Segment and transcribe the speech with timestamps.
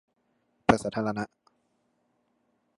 [0.63, 1.23] เปิดสาธารณะ